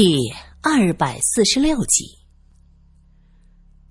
[0.00, 0.32] 第
[0.62, 2.16] 二百四十六集，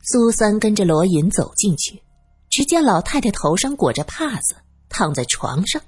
[0.01, 2.01] 苏三跟着罗隐走进去，
[2.49, 4.55] 只见老太太头上裹着帕子，
[4.87, 5.81] 躺在床上。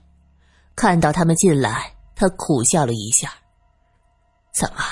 [0.76, 3.34] 看到他们进来，他苦笑了一下
[4.54, 4.84] ：“怎么，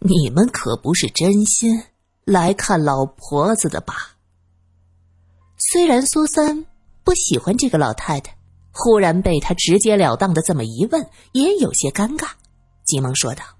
[0.00, 1.82] 你们可不是真心
[2.26, 3.94] 来看老婆子的吧？”
[5.56, 6.66] 虽然苏三
[7.02, 8.36] 不喜欢这个老太太，
[8.74, 12.28] 忽然被他直截了当的这么一问，也有些尴尬，
[12.84, 13.55] 急忙说道。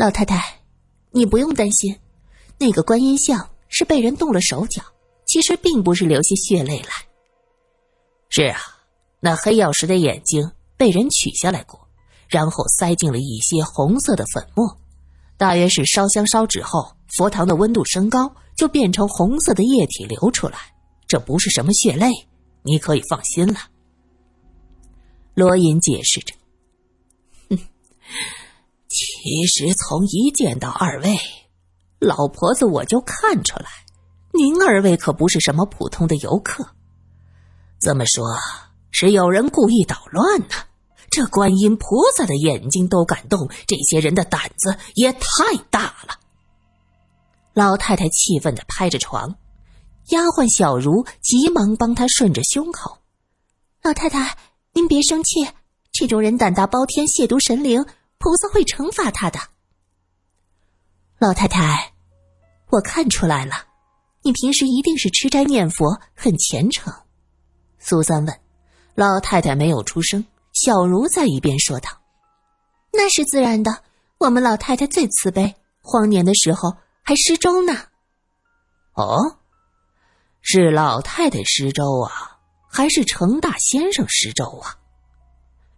[0.00, 0.42] 老太太，
[1.10, 1.94] 你不用担心，
[2.56, 4.82] 那个观音像是被人动了手脚，
[5.26, 6.88] 其实并不是流下血泪来。
[8.30, 8.58] 是啊，
[9.20, 11.78] 那黑曜石的眼睛被人取下来过，
[12.30, 14.74] 然后塞进了一些红色的粉末，
[15.36, 20.56] 大约是烧香烧纸后，佛堂的温度升高，就变成红色的液体流出来。
[21.06, 22.10] 这不是什么血泪，
[22.62, 23.60] 你可以放心了。
[25.34, 26.34] 罗隐解释着，
[27.50, 27.58] 哼。
[29.00, 31.18] 其实从一见到二位，
[31.98, 33.64] 老婆子我就看出来，
[34.34, 36.66] 您二位可不是什么普通的游客。
[37.80, 38.26] 这么说，
[38.90, 40.48] 是有人故意捣乱呢？
[41.10, 46.18] 这观音菩萨的眼睛都敢动，这些人的胆子也太大了。
[47.54, 49.34] 老太太气愤的拍着床，
[50.10, 52.98] 丫鬟小茹急忙帮她顺着胸口。
[53.82, 54.36] 老太太，
[54.74, 55.48] 您别生气，
[55.90, 57.82] 这种人胆大包天，亵渎神灵。
[58.20, 59.40] 菩萨会惩罚他的，
[61.18, 61.94] 老太太，
[62.68, 63.54] 我看出来了，
[64.20, 66.92] 你平时一定是吃斋念佛，很虔诚。
[67.78, 68.40] 苏三问，
[68.94, 70.26] 老太太没有出声。
[70.52, 71.88] 小茹在一边说道
[72.92, 73.82] ：“那是自然的，
[74.18, 77.72] 我们老太太最慈悲，荒年的时候还施粥呢。”
[78.92, 79.38] 哦，
[80.42, 82.38] 是老太太施粥啊，
[82.68, 84.76] 还是程大先生施粥啊？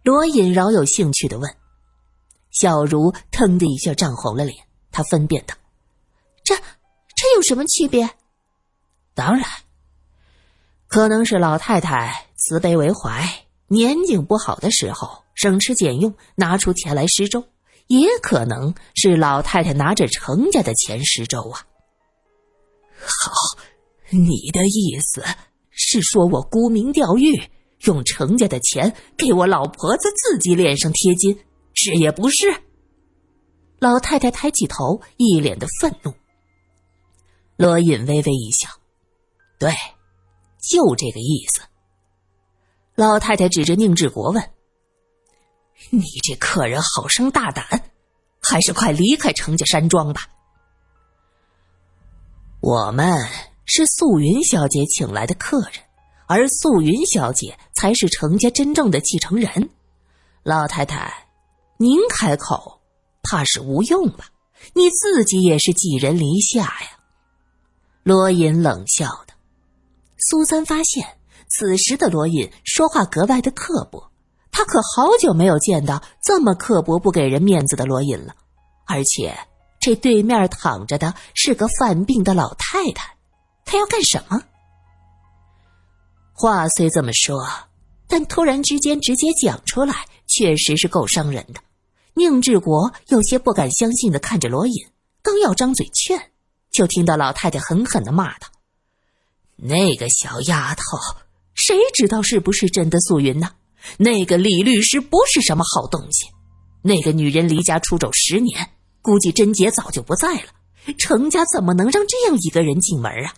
[0.03, 1.55] 罗隐饶有兴趣的问。
[2.53, 4.55] 小茹腾的一下涨红了脸，
[4.91, 5.55] 她分辨道
[6.45, 8.09] ：“这这有什么区别？
[9.15, 9.45] 当然，
[10.87, 13.27] 可能是老太太慈悲为怀，
[13.67, 17.43] 年景不好的时候省吃俭用拿出钱来施粥，
[17.87, 21.65] 也可能是老太太拿着程家的钱施粥啊。”
[23.05, 23.31] 好，
[24.09, 25.25] 你的意思
[25.71, 27.49] 是说我沽名钓誉，
[27.85, 31.37] 用程家的钱给我老婆子自己脸上贴金？
[31.73, 32.63] 是也不是。
[33.79, 36.13] 老太太抬起头，一脸的愤怒。
[37.57, 38.69] 罗隐微微一笑
[39.59, 39.73] ：“对，
[40.59, 41.61] 就这个意思。”
[42.95, 44.51] 老太太指着宁志国问
[45.91, 47.91] ：“你这客人好生大胆，
[48.41, 50.29] 还是快离开程家山庄吧。”
[52.61, 53.27] 我们
[53.65, 55.73] 是素云小姐请来的客人，
[56.27, 59.69] 而素云小姐才是程家真正的继承人。
[60.43, 61.27] 老太太。
[61.77, 62.81] 您开口，
[63.23, 64.25] 怕是无用吧？
[64.73, 66.99] 你自己也是寄人篱下呀。
[68.03, 69.33] 罗隐冷笑的。
[70.17, 71.17] 苏三发现，
[71.49, 74.11] 此时的罗隐说话格外的刻薄。
[74.51, 78.35] 他可好久没有见到这么刻薄、不给人面子的罗隐了。
[78.85, 79.37] 而且，
[79.81, 83.17] 这对面躺着的是个犯病的老太太，
[83.65, 84.41] 他要干什么？
[86.33, 87.45] 话虽这么说，
[88.07, 90.05] 但突然之间直接讲出来。
[90.35, 91.61] 确实是够伤人的，
[92.15, 94.73] 宁志国有些不敢相信的看着罗隐，
[95.21, 96.31] 刚要张嘴劝，
[96.71, 98.47] 就听到老太太狠狠的骂道
[99.55, 100.81] ：“那个小丫头，
[101.53, 103.51] 谁知道是不是真的素云呢？
[103.97, 106.27] 那个李律师不是什么好东西，
[106.81, 108.71] 那个女人离家出走十年，
[109.03, 110.47] 估计贞洁早就不在了。
[110.97, 113.33] 程家怎么能让这样一个人进门啊？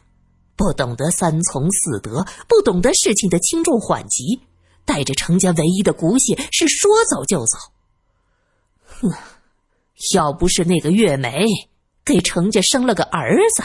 [0.55, 4.39] 不懂得三从四德，不懂得事情的轻重缓急。”
[4.85, 7.57] 带着程家唯一的骨血，是说走就走。
[8.85, 9.11] 哼，
[10.13, 11.45] 要不是那个月梅
[12.05, 13.63] 给程家生了个儿子，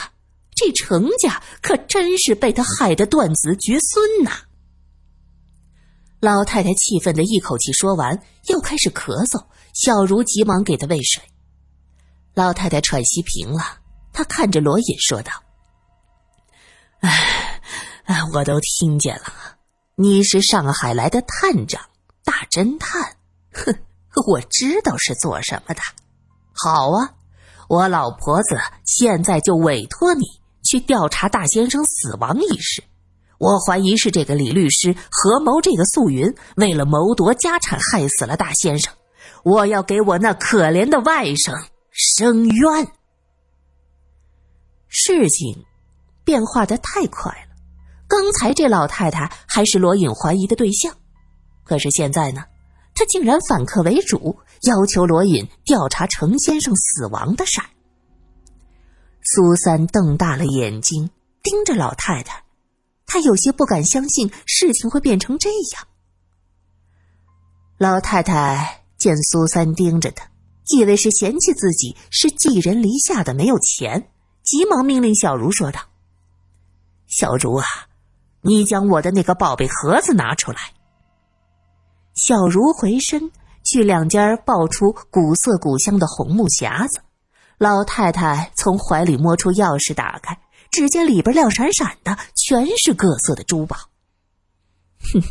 [0.57, 4.31] 这程家可真是被他害得断子绝孙呐！
[6.21, 9.47] 老太太气愤的一口气说完，又开始咳嗽。
[9.73, 11.23] 小茹急忙给她喂水。
[12.35, 13.79] 老太太喘息平了，
[14.13, 15.33] 她看着罗隐说道
[17.01, 17.63] ：“哎，
[18.35, 19.33] 我都听见了。”
[20.03, 21.83] 你是上海来的探长，
[22.25, 23.17] 大侦探，
[23.53, 23.77] 哼，
[24.33, 25.83] 我知道是做什么的。
[26.55, 27.13] 好啊，
[27.69, 30.23] 我老婆子现在就委托你
[30.65, 32.83] 去调查大先生死亡一事。
[33.37, 38.91] 我怀疑是这个李律师合谋这个素云，为了谋夺家产害死了大先生。
[39.45, 42.89] 我要给我那可怜的外甥伸冤。
[44.89, 45.67] 事情
[46.25, 47.50] 变化的太快了。
[48.11, 50.93] 刚才这老太太还是罗隐怀疑的对象，
[51.63, 52.43] 可是现在呢，
[52.93, 57.69] 她竟然反客为主，要求罗隐调查程先生死亡的事儿。
[59.23, 61.09] 苏三瞪大了眼睛
[61.41, 62.43] 盯着老太太，
[63.07, 65.87] 他有些不敢相信事情会变成这样。
[67.79, 70.29] 老太太见苏三盯着他，
[70.75, 74.11] 以为是嫌弃自己是寄人篱下的没有钱，
[74.43, 75.81] 急忙命令小茹说道
[77.07, 77.67] ：“小茹啊，
[78.43, 80.59] 你将我的那个宝贝盒子拿出来。”
[82.15, 83.31] 小茹回身
[83.65, 87.01] 去两间爆出古色古香的红木匣子，
[87.57, 90.39] 老太太从怀里摸出钥匙，打开，
[90.71, 93.77] 只见里边亮闪闪的，全是各色的珠宝。
[95.13, 95.23] 哼，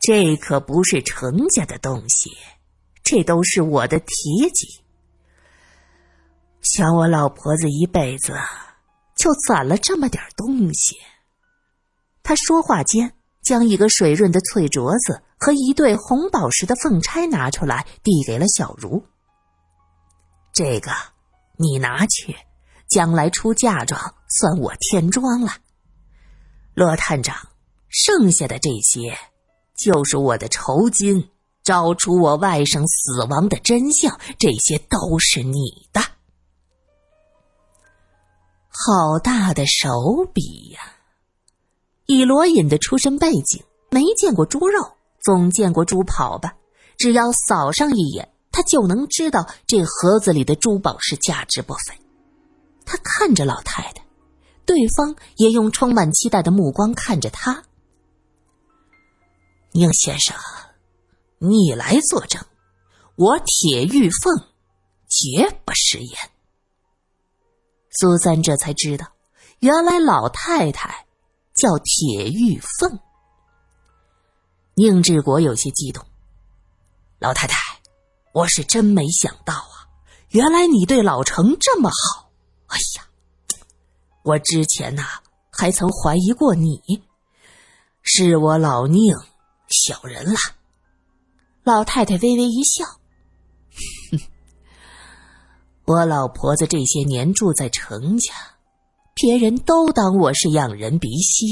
[0.00, 2.30] 这可不是程家的东西，
[3.04, 4.80] 这都是我的铁戟。
[6.62, 8.34] 想我老婆子一辈子
[9.14, 10.96] 就攒了这么点东西。
[12.30, 13.12] 他说话间，
[13.42, 15.20] 将一个水润的翠镯子。
[15.36, 19.02] 和一对红宝石的凤钗拿出来，递给了小茹。
[20.52, 20.92] 这个
[21.56, 22.36] 你拿去，
[22.88, 25.54] 将来出嫁妆算我添妆了。
[26.74, 27.48] 罗探长，
[27.88, 29.18] 剩下的这些
[29.76, 31.30] 就是我的酬金，
[31.64, 36.00] 找出我外甥死亡的真相，这些都是你的。
[38.68, 39.88] 好大的手
[40.32, 40.80] 笔呀！
[42.10, 44.96] 以罗隐的出身背景，没见过猪肉。
[45.20, 46.56] 总见过猪跑吧？
[46.98, 51.94] 只要扫上一眼，他就能知道这盒子里的珠宝是价值不菲。
[52.84, 54.04] 他看着老太太，
[54.66, 57.62] 对方也用充满期待的目光看着他。
[59.70, 60.36] 宁先生，
[61.38, 62.42] 你来作证，
[63.14, 64.36] 我铁玉凤
[65.06, 66.18] 绝不食言。
[67.90, 69.06] 苏三这才知道，
[69.60, 71.06] 原来老太太
[71.60, 72.98] 叫铁玉凤。
[74.74, 76.02] 宁志国有些激动，
[77.18, 77.56] 老太太，
[78.32, 79.86] 我是真没想到啊！
[80.30, 82.30] 原来你对老程这么好。
[82.68, 83.04] 哎呀，
[84.22, 85.02] 我之前呐
[85.50, 86.80] 还曾怀疑过你，
[88.02, 89.14] 是我老宁
[89.68, 90.38] 小人了。
[91.62, 92.86] 老太太微微一笑，
[94.12, 94.18] 哼，
[95.84, 98.32] 我老婆子这些年住在程家，
[99.20, 101.44] 别人都当我是养人鼻息，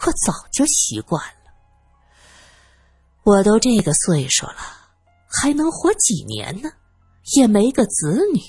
[0.00, 1.52] 我早就习惯了。
[3.22, 4.56] 我都这个岁数了，
[5.28, 6.70] 还能活几年呢？
[7.36, 8.40] 也没个子女，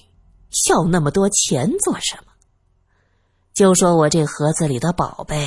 [0.70, 2.32] 要那么多钱做什么？
[3.54, 5.46] 就说我这盒子里的宝贝，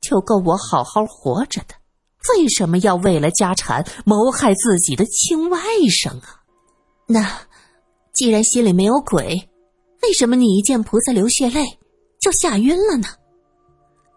[0.00, 1.74] 就够我好好活着的。
[2.34, 5.58] 为什么要为了家产谋害自己的亲外
[5.90, 6.40] 甥啊？
[7.06, 7.42] 那
[8.14, 9.50] 既然心里没有鬼，
[10.02, 11.78] 为什么你一见菩萨流血泪
[12.20, 13.08] 就吓晕了呢？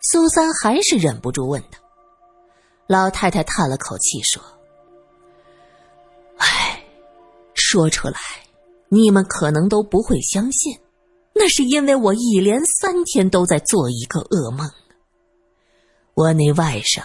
[0.02, 1.80] 苏三还是忍不住问道。
[2.88, 4.44] 老太太叹了口气说
[6.38, 6.84] ：“哎，
[7.54, 8.20] 说出来，
[8.90, 10.78] 你们可能都不会相信，
[11.34, 14.70] 那是因为我一连三天都在做一个噩梦。
[16.14, 17.02] 我那外甥，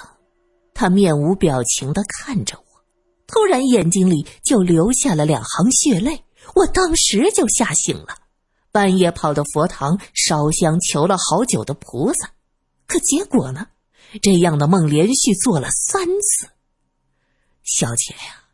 [0.74, 2.80] 他面无表情的看着我，
[3.28, 6.24] 突然眼睛里就流下了两行血泪，
[6.56, 8.08] 我当时就吓醒了，
[8.70, 12.30] 半夜跑到佛堂烧香求了好久的菩萨，
[12.86, 13.68] 可结果呢？”
[14.22, 16.48] 这样的梦连续做了三次，
[17.62, 18.44] 小姐呀，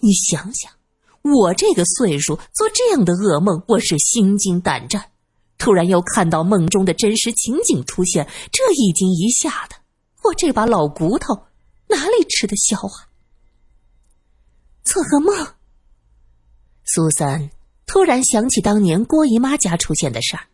[0.00, 0.72] 你想想，
[1.20, 5.10] 我这个岁数做这样的噩梦，我是心惊胆战。
[5.58, 9.76] 突然又看到梦中的真实情景出现，这一惊一吓的，
[10.22, 11.34] 我这把老骨头
[11.88, 13.12] 哪里吃得消啊？
[14.82, 15.54] 做噩梦。
[16.84, 17.50] 苏三
[17.96, 20.44] 突然想起当年郭姨妈家出现的事儿，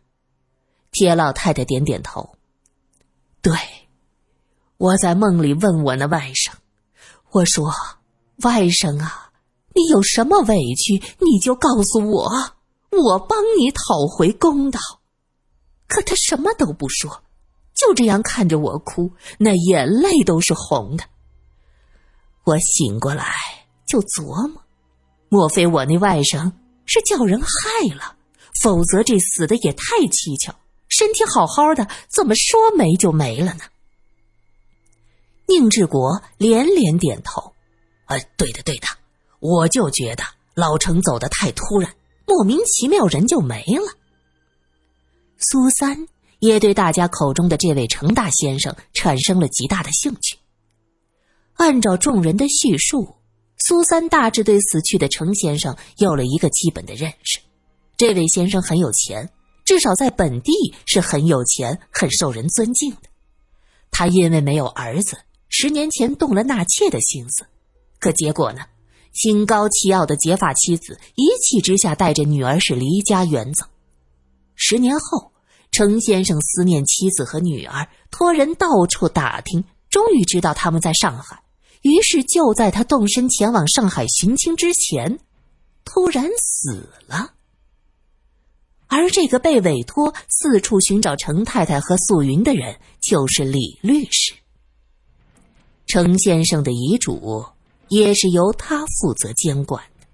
[0.93, 2.37] 铁老太太点点头，
[3.41, 3.53] 对。
[4.77, 6.53] 我在梦里问我那外甥，
[7.31, 7.69] 我说
[8.43, 9.29] ：“外甥啊，
[9.75, 12.29] 你有什么委屈，你就告诉我，
[12.91, 14.79] 我帮你讨回公道。”
[15.85, 17.23] 可他什么都不说，
[17.73, 21.03] 就这样看着我哭，那眼泪都是红的。
[22.45, 23.33] 我醒过来
[23.85, 24.63] 就琢磨，
[25.27, 26.49] 莫非我那外甥
[26.85, 28.17] 是叫人害了？
[28.61, 30.53] 否则这死的也太蹊跷，
[30.87, 33.63] 身体好好的，怎么说没就没了呢？
[35.47, 37.53] 宁志国连连点头
[38.05, 38.87] ：“啊，对的，对的，
[39.39, 40.23] 我就觉得
[40.53, 41.93] 老程走的太突然，
[42.25, 43.97] 莫名其妙人就没了。”
[45.39, 46.07] 苏三
[46.39, 50.37] 也对大家口中的这位程大先生产生了极大的兴趣。
[51.55, 53.15] 按照众人的叙述，
[53.65, 57.39] 苏三大致对死去的程先生有了一个基本的认识：
[57.95, 59.29] 这位先生很有钱，
[59.63, 60.51] 至少在本地
[60.85, 63.03] 是很有钱、很受人尊敬的。
[63.89, 65.17] 他因为没有儿子。
[65.47, 67.45] 十年前动了纳妾的心思，
[67.99, 68.63] 可结果呢？
[69.13, 73.65] 心高气傲的结发妻子一气之下带着女儿是离家远走。
[74.55, 75.31] 十年后，
[75.71, 81.41] 程先生思念妻子和女儿，托人到处打听，终于知道他们在上海。
[81.83, 85.19] 于是就在他动身前往上海寻亲之前，
[85.85, 87.33] 突然死了。
[88.87, 94.33] 而这个被委托四处寻找程太太和素云的人，就是李律师。
[95.85, 97.45] 程先生的遗嘱
[97.89, 100.07] 也是由他负责监管的。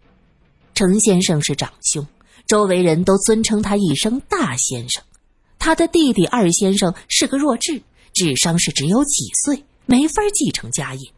[0.73, 2.07] 程先生是长兄，
[2.47, 5.03] 周围人都尊称他一声大先生。
[5.59, 7.83] 他的弟弟二先生是个弱智，
[8.13, 11.13] 智商是只有几岁，没法继承家业。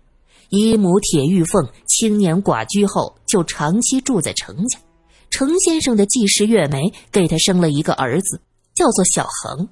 [0.51, 4.77] 姨母铁玉凤青年寡居后，就长期住在程家。
[5.29, 8.41] 程先生的继室月梅给他生了一个儿子，
[8.75, 9.69] 叫做小恒。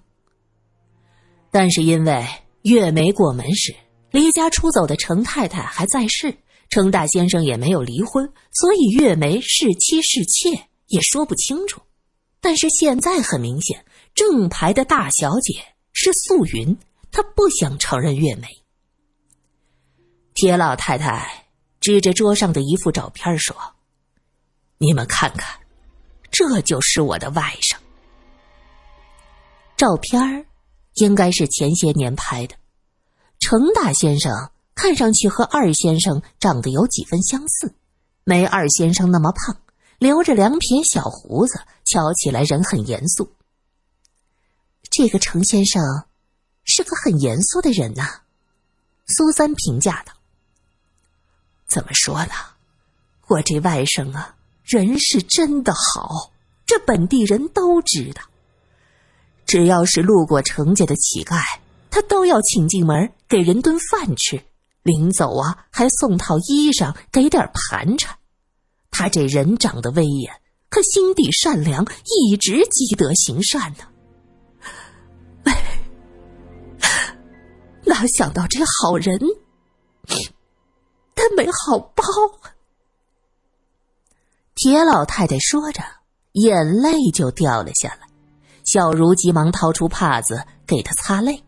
[1.51, 2.25] 但是因为
[2.61, 3.75] 月梅过门时
[4.11, 6.33] 离家出走的程太太还在世，
[6.69, 11.81] 程大先生也没有离婚，所以月梅是妻是妾也说不清楚。
[12.39, 13.83] 但是现在很明显，
[14.15, 16.77] 正牌的大小姐是素云，
[17.11, 18.47] 她不想承认月梅。
[20.39, 21.47] 铁老太太
[21.81, 23.53] 指着桌上的一幅照片说
[24.79, 25.59] ：“你们看看，
[26.31, 27.75] 这就是我的外甥。”
[29.75, 30.45] 照片
[30.93, 32.55] 应该是前些年拍的。
[33.41, 34.31] 程大先生
[34.75, 37.75] 看上去和二先生长得有几分相似，
[38.23, 39.57] 没二先生那么胖，
[39.97, 43.29] 留着两撇小胡子，瞧起来人很严肃。
[44.89, 45.83] 这个程先生
[46.63, 48.21] 是个很严肃的人呐，
[49.05, 50.13] 苏三评价道。
[51.69, 52.33] 怎么说呢？
[53.27, 56.31] 我这外甥啊，人是真的好，
[56.65, 58.23] 这本地人都知道。
[59.45, 61.41] 只要是路过程家的乞丐，
[61.91, 64.43] 他都要请进门给人顿饭吃，
[64.81, 68.17] 临走啊还送套衣裳，给点盘缠。
[68.89, 70.33] 他这人长得威严，
[70.69, 73.87] 可心地善良，一直积德行善呢。
[75.43, 75.79] 哎，
[77.85, 79.19] 哪想到这好人？
[81.35, 82.03] 没好报！
[84.55, 85.81] 铁老太太说着，
[86.33, 88.07] 眼泪就掉了下来。
[88.65, 91.43] 小茹急忙掏出帕子给她擦泪。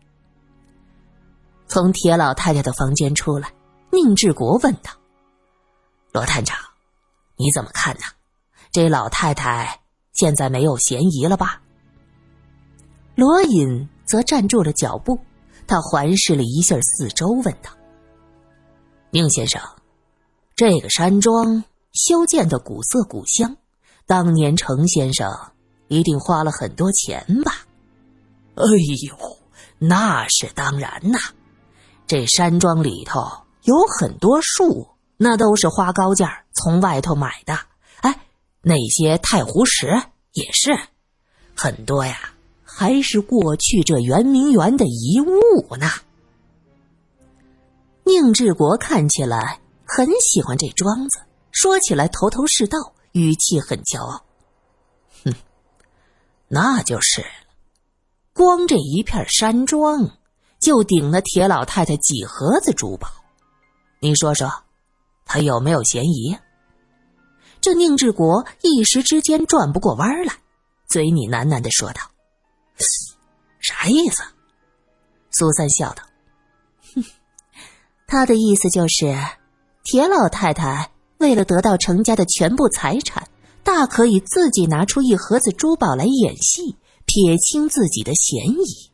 [1.68, 3.52] 从铁老太太的房间出来，
[3.90, 4.90] 宁志国问道
[6.12, 6.58] ：“罗探长，
[7.36, 8.02] 你怎么看呢？
[8.72, 9.80] 这老太太
[10.14, 11.60] 现在没有嫌疑了吧？”
[13.14, 15.18] 罗隐则站住了脚步，
[15.66, 17.70] 他环视了一下四周，问道。
[19.14, 19.60] 宁先生，
[20.56, 23.58] 这个山庄修建的古色古香，
[24.06, 25.30] 当年程先生
[25.88, 27.66] 一定花了很多钱吧？
[28.54, 28.64] 哎
[29.06, 29.38] 呦，
[29.78, 31.18] 那是当然呐！
[32.06, 33.20] 这山庄里头
[33.64, 34.88] 有很多树，
[35.18, 37.58] 那都是花高价从外头买的。
[38.00, 38.18] 哎，
[38.62, 39.88] 那些太湖石
[40.32, 40.70] 也是，
[41.54, 42.32] 很多呀，
[42.64, 45.90] 还是过去这圆明园的遗物呢。
[48.12, 51.18] 宁志国看起来很喜欢这庄子，
[51.50, 54.22] 说起来头头是道，语气很骄傲。
[55.24, 55.34] 哼，
[56.46, 57.26] 那就是了。
[58.34, 60.10] 光这一片山庄，
[60.60, 63.08] 就顶了铁老太太几盒子珠宝。
[63.98, 64.52] 你说说，
[65.24, 66.36] 他有没有嫌疑？
[67.62, 70.34] 这宁志国一时之间转不过弯来，
[70.86, 72.02] 嘴里喃喃的说道
[73.58, 74.22] ：“啥意思？”
[75.32, 76.02] 苏三笑道。
[78.12, 79.16] 他的意思就是，
[79.84, 83.26] 铁老太太为了得到程家的全部财产，
[83.64, 86.76] 大可以自己拿出一盒子珠宝来演戏，
[87.06, 88.92] 撇清自己的嫌疑。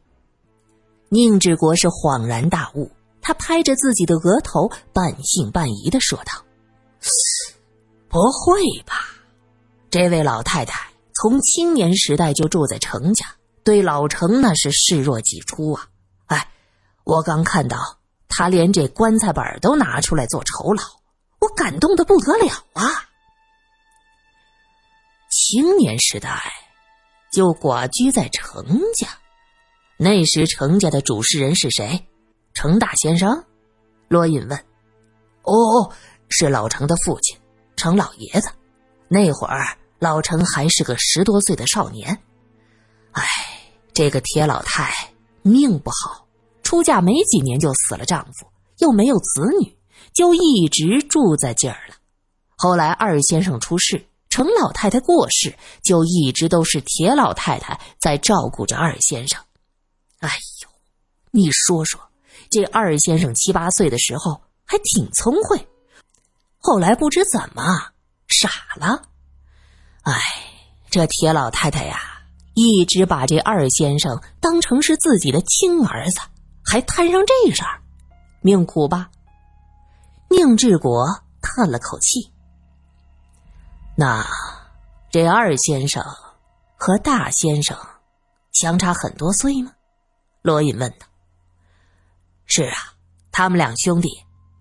[1.08, 6.44] 宁志国是恍然大悟，他拍着自己的额头，半信半疑的说道
[8.08, 8.94] ：“不会吧？
[9.90, 13.26] 这位老太太从青年时代就住在程家，
[13.64, 15.88] 对老程那是视若己出啊！
[16.26, 16.48] 哎，
[17.02, 17.78] 我刚看到。”
[18.28, 20.82] 他连这棺材本都拿出来做酬劳，
[21.40, 23.08] 我感动的不得了啊！
[25.30, 26.40] 青年时代
[27.32, 29.08] 就寡居在程家，
[29.96, 32.06] 那时程家的主事人是谁？
[32.54, 33.44] 程大先生？
[34.08, 34.58] 罗隐问。
[35.42, 35.92] 哦，
[36.28, 37.36] 是老程的父亲，
[37.76, 38.50] 程老爷子。
[39.08, 42.22] 那会儿老程还是个十多岁的少年。
[43.12, 43.24] 哎，
[43.94, 44.92] 这个铁老太
[45.42, 46.27] 命不好。
[46.68, 48.46] 出嫁没几年就死了丈夫，
[48.80, 49.74] 又没有子女，
[50.12, 51.94] 就一直住在这儿了。
[52.58, 59.42] 后来二先生出事，程老太太过世，就一直都是铁老太太在照顾着二先生。
[60.18, 60.28] 哎
[60.62, 60.68] 呦，
[61.30, 61.98] 你说说，
[62.50, 65.66] 这二先生七八岁的时候还挺聪慧，
[66.58, 67.62] 后来不知怎么
[68.28, 69.04] 傻了。
[70.02, 70.12] 哎，
[70.90, 71.98] 这铁老太太呀，
[72.52, 76.20] 一直把这二先生当成是自己的亲儿子，
[76.70, 77.80] 还摊上这事儿，
[78.42, 79.10] 命苦吧？
[80.28, 82.30] 宁志国叹了口气。
[83.96, 84.26] 那
[85.10, 86.04] 这二先生
[86.76, 87.74] 和大先生
[88.52, 89.72] 相差很多岁吗？
[90.42, 91.06] 罗隐问道。
[92.44, 92.76] 是啊，
[93.32, 94.10] 他们两兄弟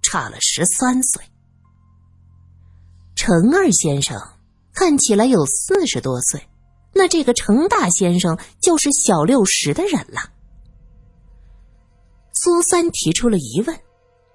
[0.01, 1.21] 差了十三岁。
[3.15, 4.17] 程二先生
[4.73, 6.47] 看起来有四十多岁，
[6.93, 10.21] 那这个程大先生就是小六十的人了。
[12.39, 13.79] 苏三提出了疑问，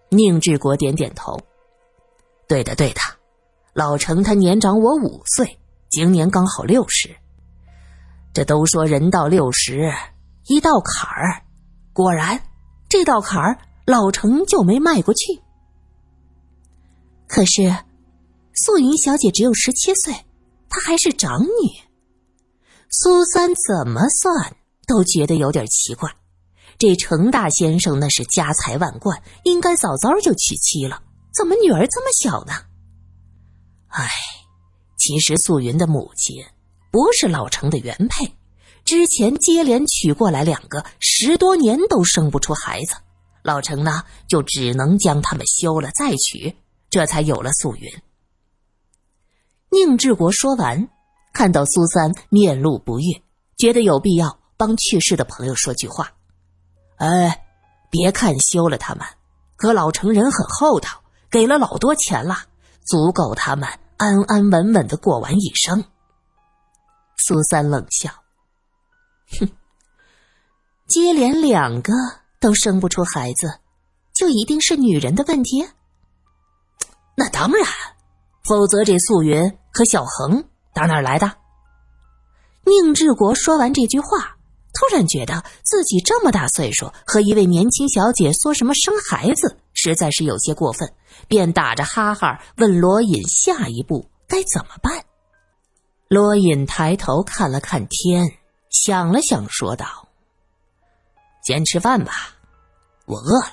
[0.08, 1.38] 宁志国点点头
[2.48, 3.00] ：“对的，对的，
[3.74, 7.14] 老程他年长我五岁，今年刚好六十。
[8.34, 9.92] 这都说人到六十
[10.46, 11.42] 一道坎儿，
[11.92, 12.42] 果然。”
[12.90, 15.40] 这道坎儿，老程就没迈过去。
[17.26, 17.74] 可是，
[18.54, 20.12] 素云小姐只有十七岁，
[20.68, 21.48] 她还是长女。
[22.90, 24.56] 苏三怎么算
[24.86, 26.10] 都觉得有点奇怪。
[26.82, 31.00] 这程大先生那是家财万贯，应该早早就娶妻了，
[31.32, 32.54] 怎么女儿这么小呢？
[33.86, 34.08] 唉，
[34.98, 36.44] 其实素云的母亲
[36.90, 38.34] 不是老程的原配。
[38.84, 42.96] 之前接连娶过来两个，十多年都生不出孩子，
[43.44, 46.56] 老程呢就只能将他们休了再娶，
[46.90, 47.88] 这才有了素云。
[49.70, 50.88] 宁志国说完，
[51.32, 53.22] 看到苏三面露不悦，
[53.56, 56.10] 觉得有必要帮去世的朋友说句话
[57.02, 57.44] ：“哎，
[57.90, 59.04] 别看休了他们，
[59.56, 60.88] 可老程人很厚道，
[61.28, 62.36] 给了老多钱了，
[62.84, 65.84] 足够他们安安稳稳的过完一生。”
[67.18, 68.08] 苏三冷笑。
[69.40, 69.48] 哼，
[70.86, 71.92] 接连两个
[72.38, 73.58] 都生不出孩子，
[74.14, 75.66] 就一定是女人的问题？
[77.16, 77.66] 那当然，
[78.44, 81.32] 否则这素云和小恒打哪来的？
[82.64, 84.36] 宁志国说完这句话，
[84.82, 90.92] 突然觉得自己这么大岁数和一位年轻小姐说什么生孩子，实在是有些过分，
[91.28, 95.04] 便打着哈哈问罗隐下一步该怎么办。
[96.08, 98.26] 罗隐抬头看了看天。
[98.70, 100.08] 想了想，说道
[101.46, 102.34] ：“先吃饭吧，
[103.06, 103.52] 我饿了。”